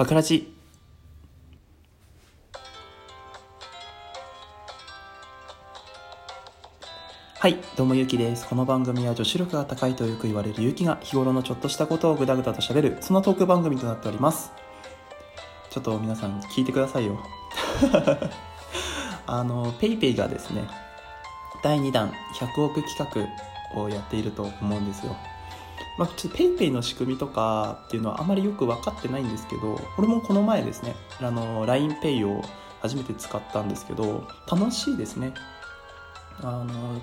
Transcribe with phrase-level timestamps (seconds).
[0.00, 0.50] バクラジ
[7.38, 8.48] はい、どうもゆうきです。
[8.48, 14.52] この番組は女子力が高いとよく言われるゆうきが日頃のちょっとしたことをぐだぐだと喋る、そんなトーク番組となっております。
[15.68, 17.20] ちょっと皆さん聞いてくださいよ。
[19.26, 20.64] あの、ペイペイがですね、
[21.62, 23.28] 第2弾100億企
[23.74, 25.14] 画をやっていると思うんですよ。
[25.98, 32.42] まあ、ちょっとペイペイの仕組みとかっていうのはあまりよく分かってないんですけど、俺もこの前ですね、LINEPay を
[32.80, 35.34] 初めて使ったんですけど、楽しいですね。
[36.42, 37.00] あの、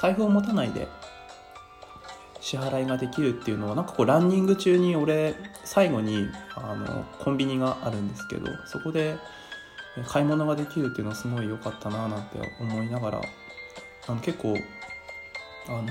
[0.00, 0.88] 財布を持たないで
[2.40, 9.16] 支払いができるっていうのはなんかこうランニング中に俺最後にあのコンビニがあるんですけどそこで
[10.06, 13.20] 買い物ができるっていうのはすごい良かったななんて思いながら
[14.06, 14.56] あの結構
[15.68, 15.88] あの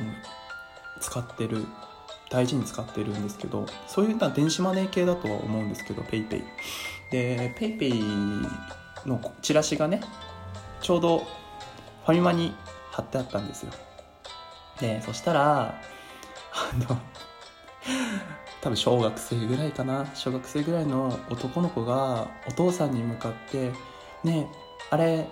[0.99, 1.65] 使ってる
[2.29, 6.43] 大事に使ってるんですけどそういった電子マネー系だとは思うんですけど PayPay
[7.11, 8.47] で PayPay
[9.05, 10.01] のチラシがね
[10.81, 12.53] ちょうどファミマに
[12.91, 13.71] 貼ってあったんですよ。
[14.79, 15.61] でそしたら
[16.53, 16.97] あの
[18.61, 20.05] 多分小学生ぐらいかな。
[20.13, 23.71] 小学生ぐらいの男の子がお父さんに向かって
[24.23, 24.57] 「ねえ
[24.89, 25.27] あれ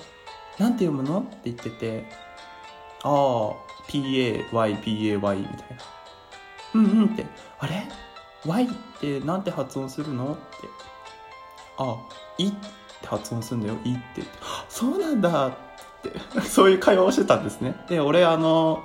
[0.57, 2.05] なんて読むの?」って言ってて
[3.05, 3.53] 「ああ
[3.87, 4.41] PAYPAY」
[4.73, 5.83] みたいな
[6.73, 7.25] 「うんうん」って
[7.59, 7.87] 「あれ
[8.45, 8.67] ?Y っ
[8.99, 10.41] てなんて発音するの?」って
[11.77, 11.95] 「あ
[12.37, 14.33] い」って発音するんだよ「い」って言って
[14.67, 15.55] 「そうなんだ」って。
[16.47, 17.83] そういう会話をしてたんですね。
[17.89, 18.83] で俺あの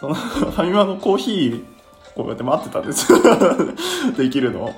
[0.00, 1.64] そのファミマのコーヒー
[2.16, 3.06] こうやって待ってたんです。
[4.18, 4.74] できるの。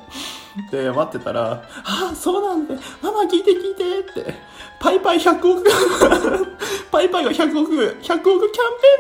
[0.70, 4.34] で待ってたら「ああそうなんでママ聞いて聞いて」って
[4.80, 5.64] 「パイパイ100億。
[6.90, 7.72] パイパイが100億。
[7.72, 8.30] 100億キャンペ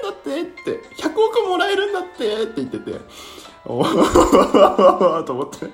[0.02, 3.00] ーンだって」って「100億もらえるんだって」って言ってて。
[3.66, 5.22] おー。
[5.24, 5.70] と思って。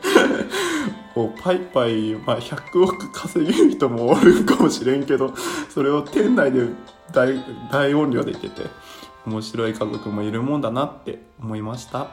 [1.16, 5.34] おパイパイ、まあ、100億稼げる人もおるかもしれんけど
[5.68, 6.68] それを店内で
[7.12, 7.34] 大
[7.72, 8.68] 大音量で言ってて。
[9.26, 12.08] 面白い家族もいるもんだなって思いました。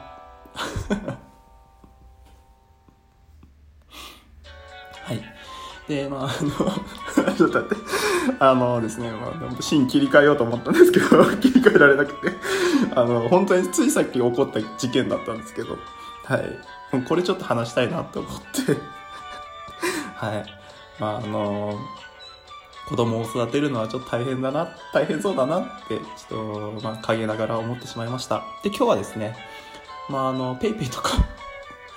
[5.08, 5.22] はい。
[5.88, 7.84] でまああの ちょっと待って。
[8.38, 12.36] あのですね、まあ、シーン切り替えようと思ったんですけど 切り替えられなくて。
[12.94, 15.78] あの本当についさっき起こった事件だったんですけど。
[16.24, 17.04] はい。
[17.04, 18.32] これちょっと話したいなと思っ
[18.66, 18.76] て。
[20.14, 20.44] はい。
[21.00, 21.78] まああの
[22.88, 28.44] 子供を育てるのはちょっと大変だな、大変そうだなって、ちょっと、まあ、陰ながら思ってしまいました。
[28.62, 29.36] で、今日はですね、
[30.08, 31.10] まあ、あの、ペイペイとか、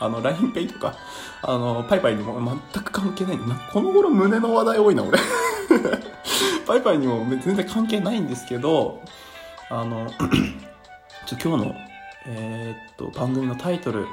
[0.01, 0.95] あの、LINEPay とか、
[1.43, 3.37] あの、パイパイにも全く関係ない。
[3.37, 5.19] なこの頃胸の話題多いな、俺。
[6.65, 8.99] パイパイにも全然関係ないんですけど、
[9.69, 10.09] あの、
[11.27, 11.75] ちょ今日の、
[12.25, 14.07] えー、っと、番組のタイトル、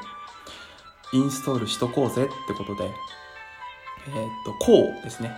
[1.15, 5.35] インストールしとこうぜってことで、えー、っと、こうですね。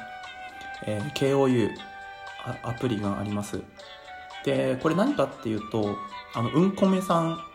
[0.87, 1.71] えー、KOU
[2.65, 3.61] アプリがあります。
[4.45, 5.97] で、これ何かっていうと、
[6.35, 7.50] あの、うんこめさん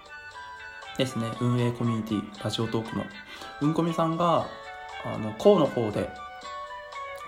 [0.98, 3.04] ですね、運営コミュニティ、ラジオトークの。
[3.62, 4.48] うんこめさんが、
[5.04, 6.10] あの、こうの方で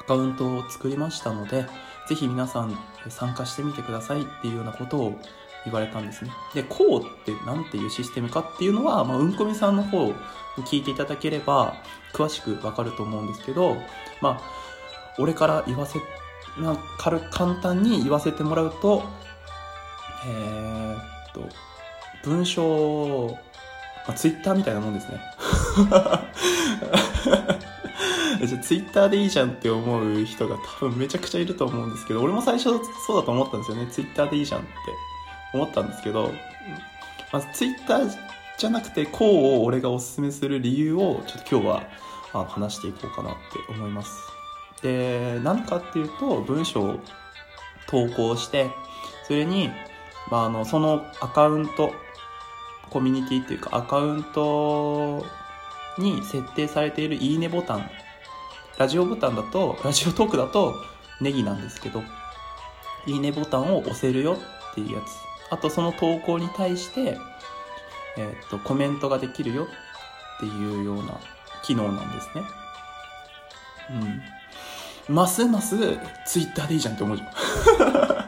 [0.02, 1.66] アカウントを作りましたので、
[2.08, 2.78] ぜひ皆さん
[3.10, 5.20] 参加してみてくださいっていうようなことを
[5.66, 6.32] 言われたんですね。
[6.54, 10.14] で、こうって何ていうシステムかっていうのは、まあ、うんこみさんの方を
[10.60, 11.76] 聞いていただければ、
[12.14, 13.76] 詳しくわかると思うんですけど、
[14.22, 14.42] まあ、
[15.20, 16.00] 俺から言わせ、
[16.58, 19.04] まあ、軽簡単に言わせてもらうと、
[20.26, 21.02] えー、っ
[21.34, 21.42] と、
[22.24, 23.38] 文章、
[24.08, 25.20] まあ、ツイッターみたいなもんですね。
[28.46, 32.70] じゃツイッターでいいじゃんって思う人が多分めちゃくちゃいると思うんですけど、俺も最初
[33.06, 33.88] そうだと思ったんですよね。
[33.88, 34.70] ツイッターでいいじゃんって
[35.54, 36.32] 思ったんですけど、
[37.32, 38.18] まあ、ツイッター
[38.58, 41.84] じゃなくて、こうを俺がおすすめする理由をちょっと今日は
[42.34, 44.12] あ話していこうかなって思います。
[44.82, 47.00] で、何かっていうと、文章を
[47.88, 48.70] 投稿して、
[49.28, 49.70] それに、
[50.30, 51.94] まあ、あの、そのアカウント、
[52.90, 55.26] コミュニティっていうかアカウント
[55.98, 57.90] に設定されているいいねボタン、
[58.78, 60.76] ラジオボタンだと、ラジオトークだと
[61.22, 62.04] ネギなんですけど、
[63.06, 64.38] いいねボタンを押せるよ
[64.72, 65.28] っていうやつ。
[65.50, 67.18] あとその投稿に対して、
[68.18, 69.68] えっ、と、コメントができるよ
[70.38, 71.20] っていうような
[71.64, 72.44] 機能なんですね。
[75.10, 75.16] うん。
[75.16, 75.78] ますます
[76.26, 78.27] ツイッターでいいじゃんって思うじゃん。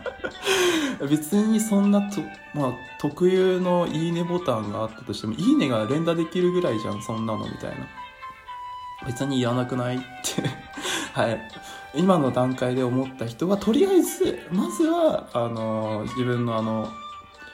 [1.07, 2.21] 別にそんなと、
[2.53, 7.87] まあ、特有のいいねボタンがあったとしても、いいねが連打できるぐらいじゃん、そんなのみたいな。
[9.05, 10.05] 別にいらなくないって
[11.13, 11.41] はい。
[11.95, 16.89] 今の段階で思った人は、とりあえず、まずは、あの、自分のあの、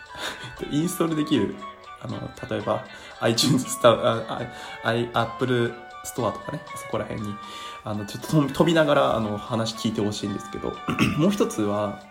[0.71, 1.55] インストールできる、
[2.01, 2.19] あの、
[2.49, 2.83] 例えば、
[3.21, 4.41] iTunes スタあ、
[4.83, 5.73] あ、Apple
[6.05, 7.35] ストアとかねそこら辺に
[7.83, 10.73] あのちょっと飛びながらあの話聞いてほしいんですけど
[11.17, 12.01] もう一つは、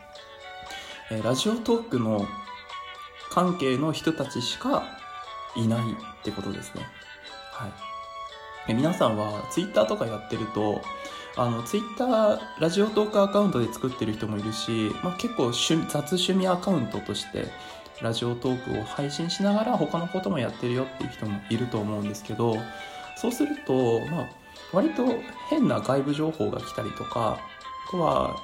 [1.11, 2.27] え、ラジオトークの
[3.31, 4.85] 関係の人たちしか
[5.57, 5.85] いないっ
[6.23, 6.83] てことですね。
[7.53, 7.95] はい。
[8.69, 10.81] え皆さんはツイッターとかやってると
[11.37, 17.47] あのツイッターラジオトークアカウントで作ってる人もいるし、まあ、結構雑趣味アカウントとして
[18.01, 22.57] ラジオトークを配信しながら他のこともやってるよっていう人もいると思うんですけど
[23.17, 24.29] そうすると、まあ、
[24.73, 25.05] 割と
[25.51, 27.39] 変な外部情報が来たりとか
[27.89, 28.37] あとは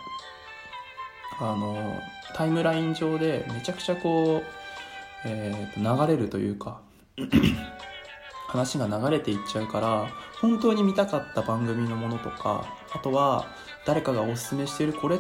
[1.41, 1.99] あの
[2.35, 4.49] タイムライン上でめちゃくちゃこう、
[5.25, 6.81] えー、流れるというか
[8.49, 10.09] 話が流れていっちゃうから
[10.41, 13.47] 本当に見たかった番組のものとかあとは
[13.87, 15.19] 誰かがおすすめしているこれ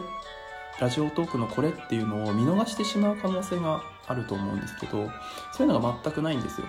[0.80, 5.10] ラジオトークのこれっていうのを見逃してしまう可能性があると思うんですけど
[5.52, 6.66] そういうのが全くないんですよ。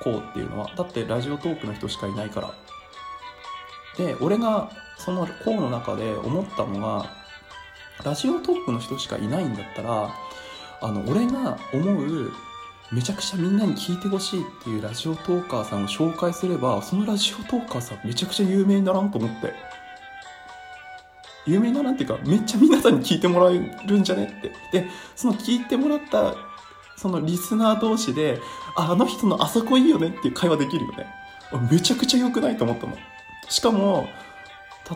[0.00, 0.70] こうっていうのは。
[0.76, 2.54] だってラジオトークの人しかいないから。
[3.96, 7.10] で俺がそのこうの中で思ったのが
[8.02, 10.14] ラジオトークの人しかいないんだったら
[10.80, 12.32] あの俺が思う
[12.92, 19.52] めちゃくちゃみんなに聞いてほしいっていうラジオトーカーさんを紹介すればそのラジオトーカーさんめちゃくちゃ有名にならんと思って。
[21.46, 24.52] 有名にならんっていうかめっちゃ皆さんに聞いてもらえるんじゃねって。
[24.72, 26.34] でその聞いてもらった
[26.96, 28.40] そのリスナー同士で
[28.76, 31.06] ああの人のあそこいいよねっていう会話できるよね。
[31.70, 32.96] めちゃくちゃ良くないと思ったの。
[33.48, 34.08] しかも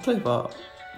[0.07, 0.51] 例えば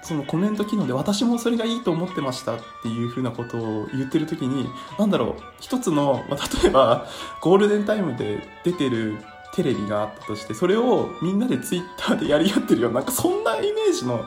[0.02, 4.68] そのコメント機能で私もそれがいいと思ってましたっていうふうなことを言ってる時に
[4.98, 7.06] 何だろう一つの、まあ、例えば
[7.40, 9.18] ゴールデンタイムで出てる
[9.54, 14.24] テレビがあったとしてそれをみんなでツイッターでやり合ってるようななんかそんなイメージの、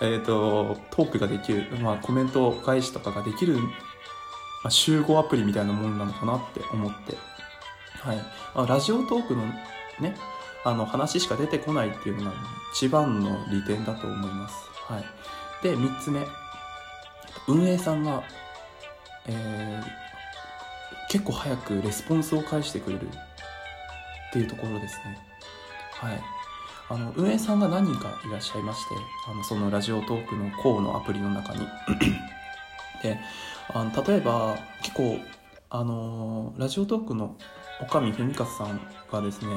[0.00, 3.68] えーと、トークができる、まあ、コメント返しとかができる、ま
[4.64, 7.16] あ、集合アプリみたいなものなのかなって思って、
[8.00, 8.24] はい。
[8.54, 9.42] あ、ラジオトークの
[10.00, 10.16] ね
[10.64, 12.36] あの話しか出てこないっていうのが
[12.72, 14.69] 一番の利点だと思います。
[14.94, 15.04] はい、
[15.62, 16.26] で3つ目。
[17.46, 18.22] 運営さんが、
[19.26, 23.08] えー、結構早くレスポンスを返してくれる。
[23.08, 25.18] っていうところですね。
[25.92, 26.20] はい。
[26.88, 28.96] あの運営さんが何人かいらっしゃいまして
[29.30, 31.60] あのそのラジオトークの項のアプリの中に。
[33.02, 33.18] で
[33.72, 35.18] あの例えば結構
[35.70, 37.36] あのラジオトークの
[37.80, 39.48] 岡見文和さんがですね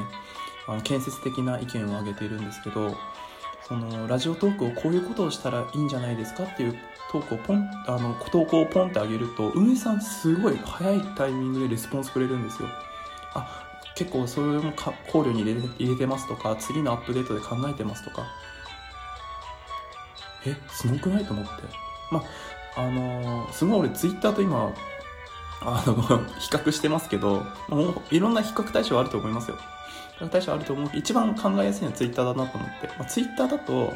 [0.67, 2.95] あの建設的な意見を挙げているんですけど
[3.67, 6.75] そのラジオトークをこういうことをしたらいいんじゃないですかっていう
[7.11, 12.67] トークをポンあの投稿をポンってあげると運営さんすごい早いタイミングでレスポンスくれるんですよ。
[13.35, 13.63] あ
[13.95, 18.25] 結構それも考慮に入れ入れてますとか次のアップデートで考えてますとか。
[20.45, 21.51] えすごくないと思って。
[22.11, 22.19] ま
[22.75, 24.73] ああのー、すごい俺ツイッターと今
[25.65, 25.95] あの
[26.39, 29.57] 比較してますけどもういろんな比較対象あると思いますよ。
[30.19, 30.91] 比較対象あると思う。
[30.93, 33.93] 一番考えやすいのはツイッターだなと思って、まあ、ツイッターだと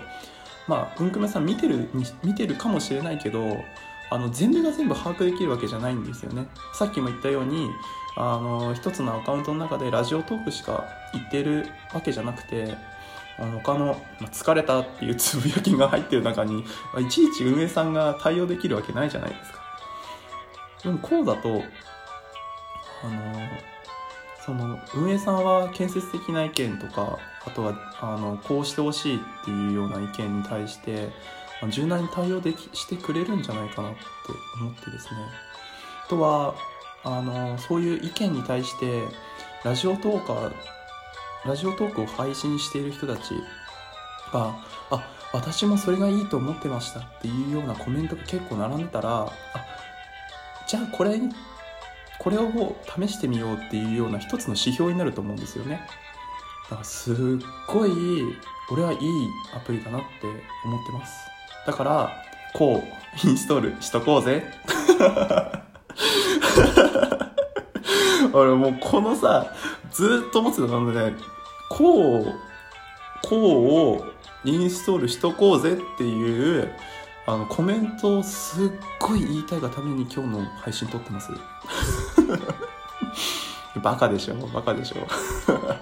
[0.68, 1.90] まあうんくめさん見てる
[2.24, 3.64] 見てるかもしれないけど
[4.10, 6.48] あの全部が全部把握できるわけじゃないんですよね。
[6.74, 7.69] さっきも言ったように
[8.16, 12.75] あの一つのアカウントの中でラジオトークしか言ってるわけじゃなくて
[13.40, 16.66] あの他の、まあ、疲れたっていうつぶやきが入ってる中に、
[17.00, 19.67] いちいち運営さんが対応できるわけないじゃないですか。
[20.84, 21.64] でもこうだと
[23.04, 23.48] あの
[24.46, 31.10] その運営さんは建設的な意見とかあとはあのこうしてほしいっていうような意見に対して
[31.69, 34.00] 柔軟に対応できしてくれるんじゃないかなって
[34.62, 35.12] 思ってですね。
[36.06, 36.56] あとは
[37.04, 39.04] あのそういう意見に対して
[39.64, 40.54] ラジオトーカー
[41.46, 43.34] ラジオトークを配信している人たち
[44.31, 44.56] が
[44.92, 49.31] あ私もそれがいいと思ってましたっていうようなコメントが結構並んでたらあ
[50.68, 51.19] じゃあこれ
[52.19, 55.81] これを試してみようっていうような一つの指標になると思うんですよね。
[56.69, 57.16] だからすっ
[57.68, 57.92] ごい
[58.69, 59.00] 俺はいい
[59.56, 60.07] アプリだなって
[60.66, 61.14] 思ってます。
[61.66, 62.12] だから
[62.54, 64.44] こうインストールしとこうぜ。
[68.33, 69.54] 俺もうこのさ
[69.92, 71.18] ずっと思ってたので、ね、
[71.69, 72.36] こう
[73.24, 74.06] こうを
[74.44, 76.71] インストールしとこうぜっていう
[77.28, 78.69] あのコメントをすっ
[79.00, 81.34] ごい言いたいがために今日の配信撮ってます。
[83.84, 84.36] バカでしょ。
[84.48, 85.06] バカでしょ。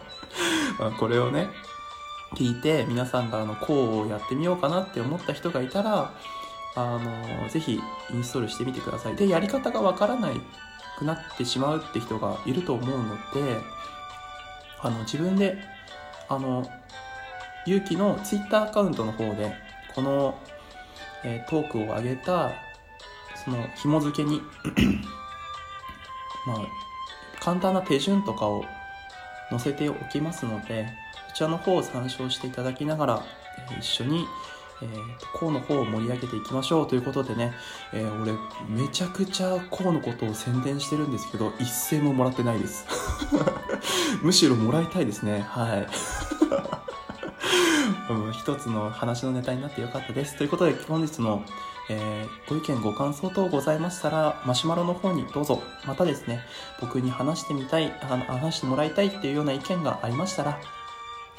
[0.99, 1.47] これをね
[2.33, 6.11] 聞いて皆さんがあのこうやってみようかなって思った人がいたら
[6.75, 7.79] あのぜひ
[8.11, 9.15] インストールしてみてください。
[9.15, 10.41] でやり方がわからない
[10.97, 13.61] くなってしまうって人がいると思うので
[14.81, 15.63] あの自分で
[16.27, 16.67] あの
[17.67, 19.53] 勇気のツイッターアカウントの方で
[19.93, 20.39] この
[21.25, 22.51] えー、トークを上げた
[23.43, 24.41] その紐付けに
[26.47, 26.57] まあ
[27.39, 28.63] 簡単な手順とかを
[29.49, 30.87] 載せておきますので
[31.29, 33.23] そちらの方を参照していただきながら、
[33.69, 34.25] えー一緒に、
[34.81, 37.53] えー、こうの方を盛り上げていきましょうということでね、
[37.93, 38.33] えー俺、
[38.67, 42.85] めちゃくちゃこうのことを宣伝してるんですけど、一銭ももらってないです。
[44.21, 45.45] むしろもらいたいですね。
[45.49, 45.87] はい。
[48.31, 50.37] 一つの話のネタになってよかったです。
[50.37, 51.43] ということで、本日の、
[51.89, 55.61] えーご意見、ご感想等ございましたら、マシュマロの方にどうぞ。
[55.85, 56.41] またですね、
[56.79, 60.59] 僕に話してみたい、話してもらいたいっていうような意見がありましたら、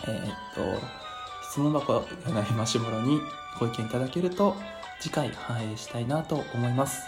[0.06, 0.86] えーっと、
[1.50, 3.20] 質問箱がないマシュマロに
[3.58, 4.56] ご意見いただけると、
[5.00, 7.02] 次回反映したいなと思います。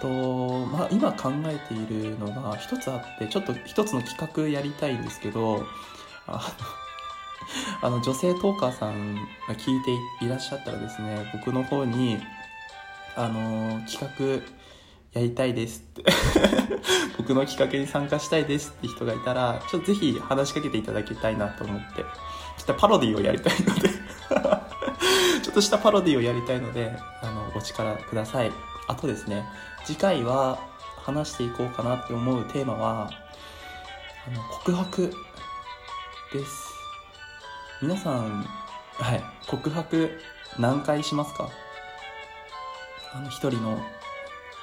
[0.00, 5.64] とまあ、今考えているのが一つあってちょっと一つの企画やりたいんですけど
[6.26, 6.85] あの
[7.82, 9.20] あの女性トーカーさんが
[9.54, 12.18] 聞いていらっしゃったらですね僕の方に
[13.16, 14.42] あの企
[15.14, 16.04] 画やりたいですって
[17.16, 22.04] 僕の企画に参加したいですって人がいたらちょっとぜひ話しかけていただきたいなと思ってちょ
[22.62, 23.88] っとパロディをやりたいので
[25.42, 28.52] ちょっとしたパロディをやりたいのであのお力ください。
[28.88, 29.44] あとですね
[29.84, 30.58] 次回は
[31.04, 33.10] 話していこうかなって思うテーマは
[34.26, 35.12] あの告白
[36.32, 36.75] です。
[37.82, 38.42] 皆さん
[38.94, 40.18] はい告白
[40.58, 41.50] 何回しますか？
[43.12, 43.78] あの一人の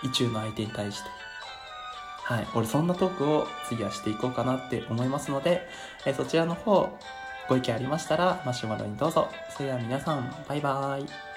[0.03, 1.09] 意中の相手に対して。
[2.23, 5.67] はい俺そんなトークを次はしていこうかなって思いますので、
[6.05, 6.97] えそちらの方
[7.49, 9.29] ご意見ありましたらマシュマロにどうぞ。
[9.55, 11.32] それでは皆さんバイバーイ。